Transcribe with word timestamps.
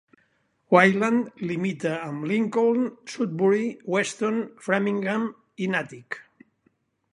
Wayland 0.75 1.27
limita 1.49 1.91
amb 2.05 2.25
Lincoln, 2.31 2.81
Sudbury, 3.17 3.67
Weston, 3.97 4.41
Framingham 4.69 5.31
i 5.67 5.71
Natick. 5.77 6.21